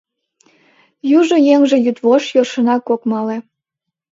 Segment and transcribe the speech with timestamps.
[1.19, 3.37] Южо еҥже йӱдвошт йӧршынак ок мале.